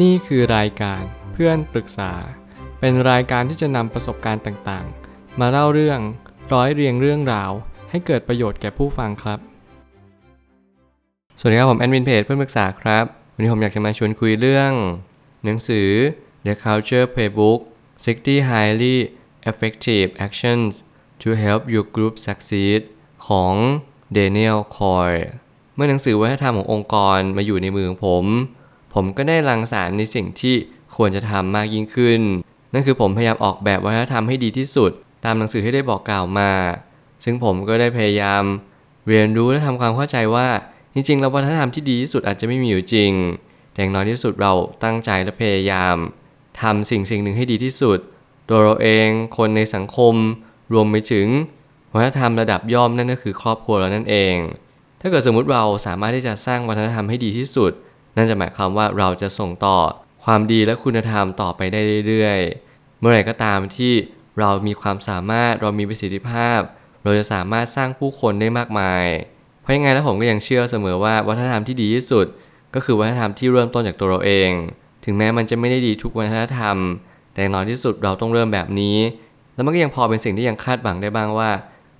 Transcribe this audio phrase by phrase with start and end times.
[0.00, 2.12] นี่คือรายการเพื่อนปรึกษา
[2.80, 6.00] เป็นรายการที่จะนำประสบการณ์ต่างๆ มาเล่าเรื่อง
[6.52, 7.50] ร้อยเรียงเรื่องราว
[7.90, 9.38] ให้เกิดประโยชน์แก่ผู้ฟังครับ
[11.38, 14.72] สวัสดีครับผมแอดมินเพจเพื่อนปรึกษาครับ วันนี้ผมอยากจะมาชวนคุยเรื่อง
[15.44, 15.88] หนังสือ
[16.46, 17.60] The Culture Playbook
[18.04, 18.96] 60 Highly
[19.50, 20.72] Effective Actions
[21.22, 22.80] to Help Your Group Succeed
[23.26, 23.54] ของ
[24.16, 25.12] Daniel Coy
[25.74, 28.24] เมื่อหนังสือวัฒนธรรมขององค์กรมาอยู่ในมือของผม
[28.94, 30.54] ผมก็ได้รังสรรค์ในสิ่งที่
[30.96, 32.20] ควรจะทำมากยิ่งขึ้น
[32.72, 34.90] นั่นคือผมพยายามออกแบบวัฒนธรรมให้ดีที่สุด
[35.24, 36.50] ตามหนังสือที่ได้บอกกล่าวมา
[37.24, 38.42] ซึ่งผมก็ได้พยายาม
[39.08, 40.48] เรียนรู้และทำความเข้าใจว่า
[40.94, 43.12] จริงๆแล้ววัฒนธรรมที่ดีที่สุดอาจจะไม่มีอยู่จริง
[43.72, 44.52] แต่อย่างน้อยที่สุดเรา
[44.84, 45.96] ตั้งใจและพยายาม
[46.60, 47.98] ทำสิ่งสิ่งหนึ่งให้ดีที่สุด
[48.48, 50.14] ตัวเราเองคนในสังคม
[50.72, 51.26] รวมไปถึง
[51.92, 54.36] วัฒนธรรมระดับย่อมนั่นก็คือครอบครัวเรานั่นเอง
[55.00, 57.72] ถ้าเกิดสมมุติเราสามารถที่จะสร้างวัฒนธรรมให้ดีที่สุด
[58.16, 59.78] นั่นจะหมายความว่าเราจะส่งต่อ
[60.24, 63.92] ความดีและคุณธรรมต่อไปได้เรื่อยๆ เมื่อไหร่ก็ตามที่
[64.40, 66.60] เรามีความสามารถเรามีประสิทธิภาพ
[67.02, 69.06] เราจะสามารถสร้างผู้คนได้มากมาย
[69.60, 72.26] เพราะยังไงแล้วผมก็ยังเชื่อเสมอว่าวัฒนธรรมที่ดีที่สุด
[72.74, 74.50] ก็คือวัฒนธรรมที่เริ่มต้นจากตัวเราเอง
[75.04, 76.76] ถึงแม้มันจะไม่ได้ดีทุกวัฒนธรรม
[77.34, 78.96] แต่น้อยที่สุดเราต้องเริ่มแบบนี้
[79.54, 81.50] แล้วมันก็ยังพอเป็นสิ่งที่ยังคาดหวังได้บ้างว่า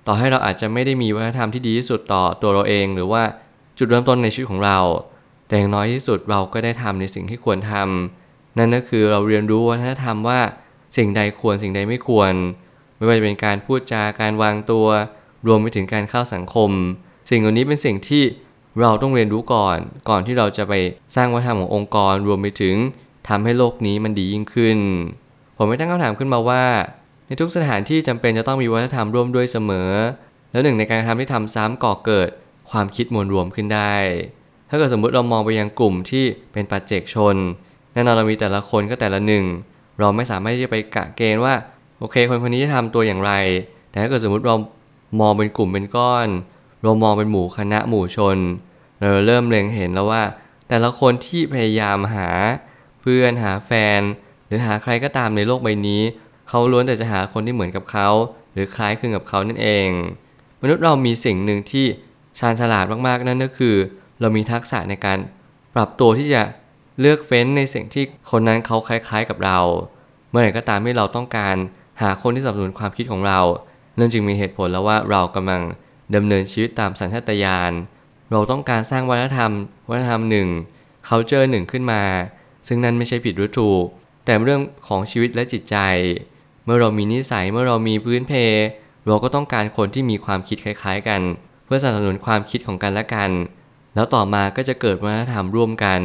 [0.07, 3.23] ต่อให้เราอาจจะไม่ได้มีวัฒนธรรมที่ดีที่สุดต่อตัวเราเอง หรือว่า
[3.77, 4.79] จุดเริ่มต้นในชีวิตของเรา
[5.53, 10.39] แต่อย่างน้อยที่สุดเราก็ได้ทำในสิ่งที่ควรทำนั่นก็คือเราเรียนรู้วัฒนธรรมว่า
[10.97, 12.33] สิ่งใดควรสิ่งใดไม่ควร
[12.97, 14.87] ไม่ว่าจะเป็นการพูดจาการวางตัว
[15.47, 16.69] รวมไปถึงการเข้าสังคม
[17.29, 18.23] สิ่งเหล่านี้เป็นสิ่งที่
[18.81, 19.77] เราต้องเรียนรู้ก่อน
[20.09, 20.73] ก่อนที่เราจะไป
[21.15, 22.75] สร้างวัฒนธรรมขององค์กร รวมไปถึง
[23.29, 24.77] ทำให้โลกนี้มันดียิ่งขึ้น
[25.57, 26.63] ผมไม่ตั้งคำถามขึ้นมาว่า
[27.25, 29.91] ในทุกสถานที่จำเป็นจะต้องมีวัฒนธรรมร่วมด้วยเสมอ
[30.51, 32.29] แล้วหนึ่งในการทำที่ทำซ้ำก่อเกิด
[32.71, 33.95] ความคิดมวลรวมขึ้นได้
[34.73, 37.35] ถ้าเกิดสมมุติเรามองไปยังกลุ่มที่เป็นปัจเจกชน
[37.93, 39.45] แน่นอนเรามีแต่ละคนก็แต่ละหนึ่ง
[39.99, 41.53] เราไม่สามารถที่จะไปกะเกณฑ์ว่า
[41.99, 43.33] โอเค คนคนนี้จะทำตัวอย่างไร
[43.89, 44.55] แต่ถ้าเกิดสมมุติเรา
[45.21, 46.27] มองเป็นกลุ่มเป็นก้อน
[46.83, 48.37] เรามองเป็นหมู่คณะหมู่ชน
[48.99, 50.23] เราเริ่มเล็งเห็นแล้วว่า
[50.69, 52.29] แต่ละคนที่พยายามหา
[53.01, 54.01] เพื่อนหาแฟน
[54.47, 56.01] หรือหาใครก็ตามในโลกใบนี้
[56.49, 58.09] เขาล้วนแต่จะหาคนที่เหมือนกับเขา
[58.53, 59.87] หรือคล้ายคลึงกับเขานั่นเอง
[60.61, 61.85] มนุษย์เรามีสิ่งหนึ่งที่
[62.39, 63.75] ชาญฉลาดมากๆนั่นก็คือ
[64.19, 65.17] เรามีทักษะในการ
[65.75, 66.43] ปรับตัวที่จะ
[66.99, 69.59] เลือกเฟ้นในสิ่งที่คนนั้นเขาคล้าย ๆกับเรา
[70.29, 71.55] เมื่อไหร่ก็ตามที่เราต้องการ
[72.01, 73.39] หาคนที่สนับสนุนความคิดของเรา
[73.99, 75.61] นั่นจึงมีเหตุผลแล้วว่าเรากำลัง
[76.15, 77.71] ดำเนินชีวิตตามสัญชาตญาณ
[78.31, 79.51] เราต้องการสร้างวัฒนธรรม
[79.89, 80.47] วัฒนธรรมหนึ่ง
[81.07, 82.03] culture หนึ่งขึ้นมา
[82.67, 83.83] ซึ่งนั่นไม่ใช่ผิดหรือถูก
[84.25, 85.77] แต่เรื่องของชีวิตและจิตใจ
[86.65, 88.33] เมื่อเรามีนิสัย เมื่อเรามีพื้นเพ
[89.07, 91.21] เราก็ต้องการคนที่มีความคิดคล้าย ๆ กัน
[91.65, 93.31] เพื่อสนับสนุนความคิดของกันและกัน
[93.95, 96.01] แล้วต่อมาก็จะเกิดวัฒนธรรมร่วมกัน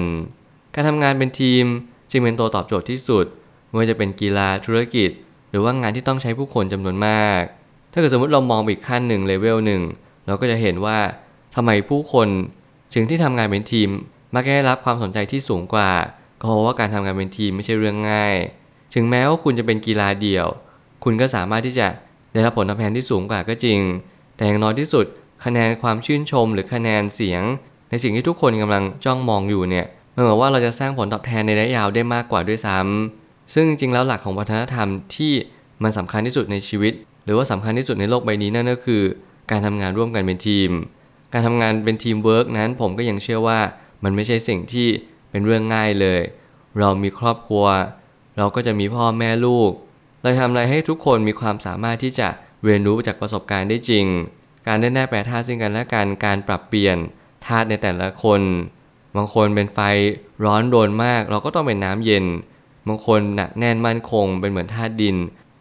[0.74, 1.64] การทำงานเป็นทีม
[2.10, 3.26] จึงเป็นตัวตอบโจทย์ที่สุด
[3.66, 5.10] ไม่ว่าจะเป็นกีฬาธุรกิจ
[5.50, 7.42] หรือว่างานที่ต้องใช้ผู้คนจำนวนมาก
[7.92, 9.82] ถ้าเกิดสมมติเรามองอีกขั้นหนึ่งเลเวลหนึ่ง
[10.26, 10.98] เราก็จะเห็นว่า
[11.54, 12.28] ทำไมผู้คน
[12.94, 13.88] ถึงที่ทำงานเป็นทีม
[14.34, 15.90] มักได้รับความสนใจที่สูงกว่า
[16.40, 18.36] ก็เพราะว่าการทำงานเป็นทีมไม่ใช่เรื่องง่าย
[18.94, 20.46] ถึงแม้ว่าคุณจะเป็นกีฬาเดี่ยว
[21.04, 21.88] คุณก็สามารถที่จะ
[22.32, 23.80] ได้รับผลตอบแทนที่สูงกว่าก็จริง
[24.36, 25.06] แต่อย่างน้อยที่สุด
[25.44, 27.42] คะแนนความชื่นชม หรือคะแนนเสียง
[27.90, 35.32] ในสิ่งที่ทุกคนกำลังจ้องมองอยู่เนี่ยมันเหมือนว่าเราจะสร้างผลตอบแทนในระยะยาวได้มากกว่าด้วยซ้ำซึ่งจริงๆแล้วหลักของวัฒนธรรมที่
[35.82, 36.92] มันสำคัญที่สุดในชีวิต
[37.24, 39.02] หรือว่าสำคัญที่สุดในโลกใบนี้นั่นก็คือ
[39.50, 40.70] การทำงานร่วมกันเป็นทีม
[41.32, 43.60] การทำงานเป็นทีมเวิร์กนั้นผมก็ยังเชื่อว่า
[44.04, 44.88] มันไม่ใช่สิ่งที่
[45.30, 46.20] เป็นเรื่องง่ายเลย
[46.78, 47.66] เรามีครอบครัว
[48.38, 49.70] เราก็จะมีพ่อแม่ลูก
[50.22, 52.28] เราทำอะไรให้ทุกคนมีความสามารถที่จะ
[52.64, 54.06] เรียนรู้จากประสบการณ์ได้จริง
[54.66, 56.96] การได้แน่แปรธาซึ่งกันและกันการปรับเปลี่ยน
[57.48, 58.40] ธาตุในแต่ละคน
[59.16, 59.78] บางคนเป็นไฟ
[60.44, 62.24] ร้อนโดนมาก เราก็ต้องเป็นน้ำเย็น
[62.88, 65.16] บางคนหนักแน่นมั่นคง เป็นเหมือนธาตุดิน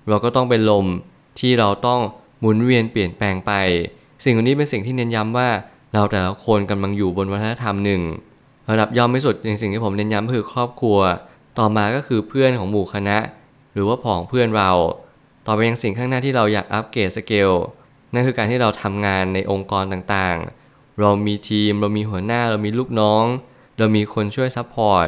[0.09, 0.85] เราก็ต้องเป็นลม
[1.39, 1.99] ที่เราต้อง
[2.39, 3.51] หมุนเวียนเปลี่ยนแปลงไป
[4.23, 5.49] สิ่งเหล่านี้เป็นสิ่งที่เน้นย้ำว่า
[5.93, 8.01] เราแต่ละคนกำลังอยู่บนวัฒนธรรมหนึ่ง
[8.69, 10.99] ระดับย่อมที่สุดในสิ่งที่ผมเน้นย้ำคือครอบครัว
[11.59, 13.17] ต่อมาก็คือเพื่อนของหมู่คณะ
[13.73, 14.71] หรือว่าผองเพื่อนเรา
[15.45, 17.51] ต่อไปยังสิ่งข้างหน้าที่เราอยาก upgrade scale
[18.13, 20.66] นั่นคือการที่เราทำงานในองค์กรต่างๆ
[20.99, 23.23] เรามีทีม เรามีหัวหน้า เรามีลูกน้อง
[23.77, 25.07] เรามีคนช่วย support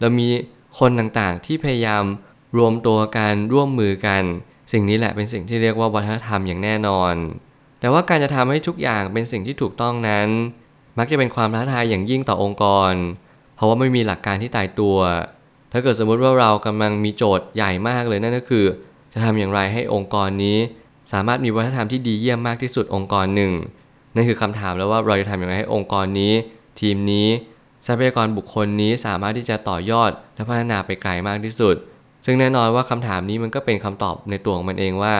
[0.00, 0.28] เรามี
[0.78, 2.04] คนต่างๆที่พยายาม
[2.58, 4.22] รวมตัวกันร่วมมือกัน
[4.72, 7.14] สิ่งนี้แหละเป็นสิ่งที่เรียกว่าวัฒนธรรมอย่างแน่นอน
[7.80, 10.28] แต่ว่าการจะทำให้ทุกอย่างเป็นสิ่งที่ถูกต้องนั้น
[10.98, 12.92] มักจะเป็นความท้าทายอย่างยิ่งต่อองค์กร
[13.54, 14.98] เพราะว่าไม่มีหลักการที่ตายตัว
[15.72, 18.64] ถ้าเกิดสมมุติว่าเรากำลังมีโจทย์ใหญ่มากเลยนั่นก็คือ
[19.12, 20.58] จะทำอย่างไรให้องค์กรนี้
[21.12, 23.52] สามารถมีวัฒนธรรมที่ดีเยี่ยมมากที่สุดองค์กรหนึ่ง
[24.18, 26.32] นั่นคือคำถามแล้วว่าเราจะทำอย่างไรให้องค์กรนี้
[26.80, 27.28] ทีมนี้
[27.86, 31.76] ทรัพยากรบุคคลนี้สามารถที่จะต่อยอดและพัฒนาไปไกลมากที่สุด
[32.24, 35.14] ซึ่งแน่นอนว่าคำถามนี้มันก็เป็นคำตอบในตัวของมันเองว่า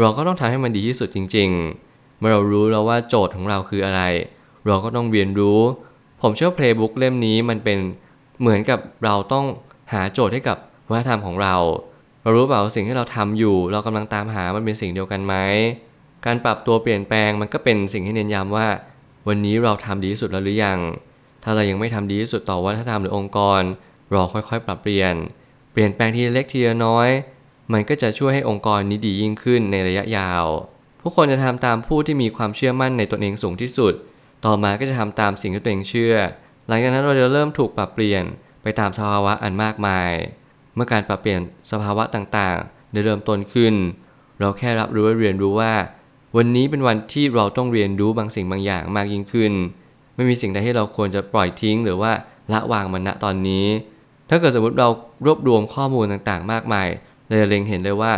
[0.00, 1.48] เราก็ต้องทำให้มันดีที่สุดจริง
[1.84, 4.02] ๆ เมื่อเรารู้แล้วว่าโจทย์ของเราคืออะไร
[4.66, 5.60] เราก็ต้องเรียนรู้
[6.22, 7.78] ผมเชื่อ Playbook เล่มนี้มันเป็น
[8.40, 9.46] เหมือนกับเราต้อง
[9.92, 10.56] หาโจทย์ให้กับ
[10.90, 11.56] วัฒนธรรมของเรา
[12.22, 15.34] เรารู้เปล่าว่าสิ่งที่เราทำอยู่ เรากำลังตามหามันเป็นสิ่งเดียวกันไหม
[16.26, 18.68] การปรับตัวเปลี่ยนแปลงมันก็เป็นสิ่งที่เน้นย้ำว่า
[19.28, 20.78] วันนี้เราทำดีที่สุดแล้วหรือยัง
[21.42, 23.62] ถ้าเรายังไม่ทำดีที่สุดต่อวัฒนธรรมหรือองค์กร
[24.10, 25.14] เราค่อยๆ ปรับเปลี่ยน
[25.72, 27.08] เปลี่ยนแปลงทีละเล็กทีละน้อย
[27.72, 30.44] มันก็จะช่วยให้องค์กรนี้ดียิ่งขึ้นในระยะยาว
[31.00, 33.94] ผู้คนจะทำตามผู้ที่มีความเชื่อมั่นในตนเองสูงที่สุด
[34.44, 36.14] ต่อมาก็จะทำตามสิ่งที่ตัวเองเชื่อ
[36.66, 38.24] หลังจากนั้นเราจะเริ่มถูกปรับเปลี่ยน
[38.62, 40.12] ไปตามสภาวะอันมากมาย
[40.74, 41.40] เมื่อการปรับเปลี่ยน
[41.70, 43.74] สภาวะต่างๆ ได้เริ่มต้นขึ้น
[44.38, 45.72] เราแค่รับรู้และเรียนรู้ว่า
[46.36, 49.52] วันนี้เป็นวันที่เราต้องเรียนรู้บางสิ่งบางอย่างมากยิ่งขึ้น
[50.14, 52.12] ไม่มีสิ่งใดที่เราควรจะปล่อยทิ้ง หรือว่า
[52.52, 53.66] ละวางมันณตอนนี้
[54.30, 54.88] ถ้าเกิดสมมติเรา
[55.26, 56.88] รวบรวมข้อมูลต่างๆ มากมาย
[57.26, 58.12] เราจะเล็งเห็นเลยว่า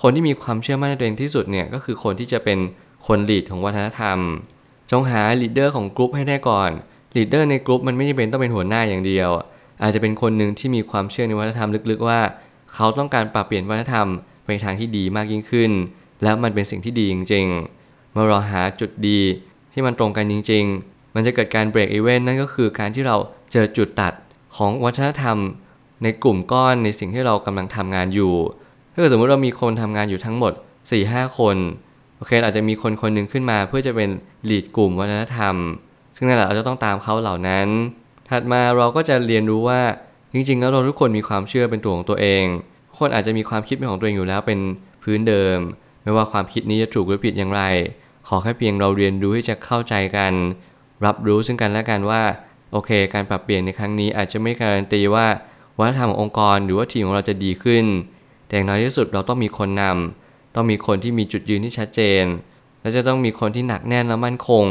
[0.00, 2.58] คนที่มีความเชื่อมั่นในตัวเองที่สุดเนี่ยก็คือคนที่จะเป็น
[3.06, 4.18] คน lead ของวัฒนธรรม
[4.90, 6.70] จงหา leader ของกลุ่มให้ได้ก่อน
[7.16, 9.30] leader ในกลุ่มมันไม่จำเป็นต้องเป็นหัวหน้าอย่างเดียว
[9.82, 12.20] อาจจะเป็นคนหนึ่งที่มีความเชื่อในวัฒนธรรมลึกๆว่า
[12.74, 14.06] เขาต้องการปรับเปลี่ยนวัฒนธรรม
[14.44, 15.70] ไปทางที่ดีมากยิ่งขึ้น
[16.22, 19.20] แล้วมันเป็นสิ่งที่ดีจริงๆ เมื่อเราหาจุดดี
[19.72, 23.16] ที่มันตรงกันจริง ๆ มันจะเกิดการ break-even นั่นก็คือการที่เรา
[23.52, 24.12] เจอจุดตัด
[24.56, 25.36] ของวัฒนธรรม
[26.02, 28.34] ในกลุ่มก้อนในสิ่งที่เรากำลังทำงานอยู่
[28.92, 30.52] ถ้าเกิดสมมติเรามีคนทำงานอยู่ทั้งหมด
[30.94, 31.56] 4-5คน
[32.16, 34.10] โอเคอาจจะมีคนคนหนึ่งขึ้นมา เพื่อจะเป็น
[34.50, 35.54] ลีดกลุ่มวัฒนธรรม
[36.16, 37.68] ซึ่งนั่นแหละเราจะต้องตามเขาเหล่านั้น
[38.30, 39.80] ถัดมาเราก็จะเรียนรู้ว่า
[40.32, 42.44] จริงๆ แล้วเราทุกคนมีความเชื่อเป็นตัวของตัวเอง
[42.98, 44.58] คนอาจจะมีความคิดเป็นของตัวเองอยู่แล้วเป็น
[45.02, 45.58] พื้นเดิม
[46.04, 47.62] ไม่ว่าความคิดนี้จะถูกหรือผิดอย่างไร
[48.28, 50.32] ขอแค่เพียงเราเรียนรู้ที่จะเข้าใจกัน
[51.04, 52.22] รับรู้ซึ่งกันและกันว่า
[52.72, 55.26] โอเค การปรับเปลี่ยนในครั้งนี้อาจจะไม่การันตีว่า
[55.78, 57.84] วัฒนธรรมขององค์กรหรือว่าทีมของเราจะดีขึ้น
[58.46, 62.24] แต่อย่างน้อยที่สุดเราต้องมีคนนำต้องมีคนที่มีจุดยืนที่ชัดเจน
[62.80, 64.64] และจะต้องมีคนที่หนักแน่นและมั่นคง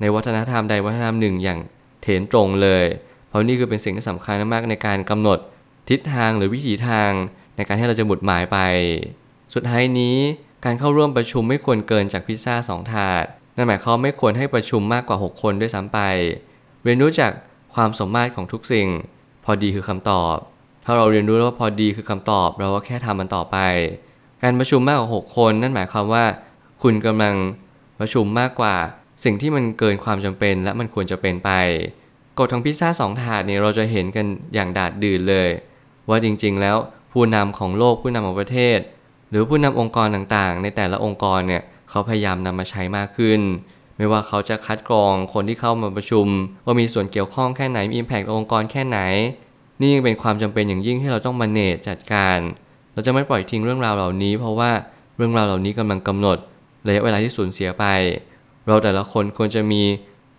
[0.00, 1.58] ในวัฒนธรรมใดวัฒนธรรมหนึ่งอย่าง
[2.02, 2.84] เถนตรงเลย
[3.28, 5.38] เพราะนี่คือเป็นสิ่งที่สำคัญมากในการกำหนด
[5.88, 7.10] ทิศทางหรือวิถีทาง
[7.56, 8.58] ในการให้เราจะหมุดหมายไป
[9.54, 10.16] สุดท้ายนี้
[10.68, 13.24] การเข้าร่วมประชุมไม่ควรเกินจากพิซซ่าสองถาด
[13.56, 15.98] นั่นหมายความไม่ควรให้ประชุมมากกว่า 6 คนด้วยซ้ำไป
[16.84, 17.32] เรียนรู้จาก
[17.74, 18.88] ความสมมาตรของทุกสิ่ง
[19.44, 20.36] พอดีคือคำตอบ
[20.84, 23.56] ถ้าเราเรียนรู้แล้วว่าพอดีคือคำตอบ เราก็แค่ทำมันต่อไป
[24.42, 26.24] การประชุมมากกว่า 6 คน นั่นหมายความว่า
[26.82, 27.34] คุณกำลัง
[28.00, 28.74] ประชุมมากกว่า
[29.24, 31.50] สิ่งที่มันเกินความจำเป็น และมันควรจะเป็นไป
[32.38, 35.48] กฎของพิซซ่าสองถาดเนี่ยเราจะเห็นกันอย่างดาดดื่นเลย
[36.08, 36.76] ว่าจริงๆแล้ว
[37.12, 38.78] ผู้นำของโลกผู้นำของประเทศ
[39.30, 43.40] หรือผู้นำองค์กรต่างๆ ในแต่ละองค์กรเนี่ยเขาพยายามนำมาใช้มากขึ้น
[43.96, 46.26] ไม่ว่าเขาจะคัดกรองคนที่เข้ามาประชุม
[46.64, 48.98] ว่ามีส่วนเกี่ยวข้องแค่ไหน มีอิมแพคต่องค์กรแค่ไหน
[49.80, 52.38] นี่ยังเป็นความจำเป็นอย่างยิ่งที่เราต้องมาเนจจัดการ
[52.92, 54.70] เราจะไม่ปล่อยทิ้งเรื่องราวเหล่านี้ เพราะว่า
[55.16, 56.38] เรื่องราวเหล่านี้กำลังกำหนด
[56.86, 57.84] ระยะเวลาที่สูญเสียไป
[58.66, 59.82] เราแต่ละคนควรจะมี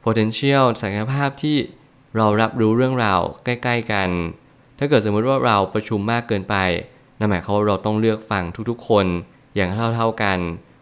[0.04, 1.58] potential ศักยภาพที่
[2.18, 4.10] เรารับรู้เรื่องราวใกล้ ๆ กัน
[4.78, 6.56] ถ้าเกิดสมมุติว่าเราประชุมมากเกินไป
[7.20, 9.06] นั่นหมายความว่าเราต้องเลือกฟังทุกๆ คน
[9.56, 10.40] อย่างเท่าๆกัน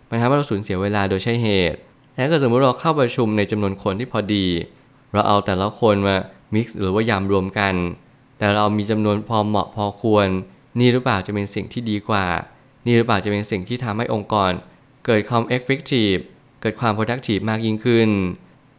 [0.10, 1.80] มันทำให้เราสูญเสียเวลาโดยใช่เหตุ
[2.12, 4.46] แต่ถ้าเกิดสมมติเราเข้าประชุมในจำนวนคนที่พอดี
[5.14, 6.16] เราเอาแต่ละคนมา
[6.54, 7.74] mix หรือว่ายำรวมกัน
[8.38, 10.28] แต่เรามีจำนวนพอเหมาะพอควร
[10.80, 12.26] นี่หรือเปล่าจะเป็นสิ่งที่ดีกว่า
[12.86, 14.52] นี่หรือเปล่าจะเป็นสิ่งที่ทำให้องค์กร
[15.06, 16.22] เกิดความ effective
[16.62, 18.10] เกิดความ productive มากยิ่งขึ้น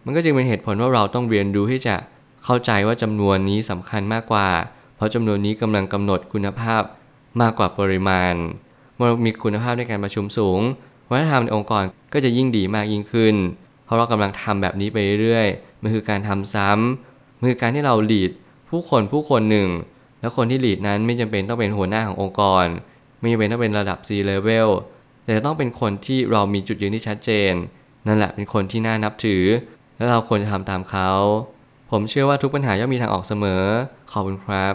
[0.05, 1.97] มันก็จึงเป็นเหตุผลว่าเราต้องเรียนรู้ที่จะ
[2.45, 4.49] เข้าใจว่าจำนวนนี้สำคัญมากกว่า
[4.97, 6.83] เพราะจำนวนนี้กำลังกำหนดคุณภาพ
[7.41, 8.35] มากกว่าปริมาณ
[8.97, 10.61] เมื่อมีคุณภาพในการประชุมสูง
[11.11, 13.35] วัฒนธรรมในองค์กรก็จะยิ่งดีมากยิ่งขึ้น
[13.85, 18.31] เพราะเรากำลังทำแบบนี้ไปเรื่อยๆ มันคือการทำซ้ำมันคือการที่เราลีด
[18.71, 19.69] ผู้คนผู้คนหนึ่ง
[20.21, 22.67] แล้วคนที่ลีดนั้นไม่จำเป็นต้องเป็นหัวหน้าขององค์กร
[23.21, 24.69] ไม่จำเป็นต้องเป็นระดับ C level
[25.25, 27.53] แต่จะต้องเป็นคนที่เรามีจุดยืนที่ชัดเจน
[28.07, 29.45] นั่นแหละเป็นคนที่น่านับถือ
[29.97, 31.11] และเราควรจะทำตามเขา
[31.91, 33.63] ผมเชื่อว่าทุกปัญหาย่อมมีทางออกเสมอ
[34.13, 34.75] ขอบคุณครับ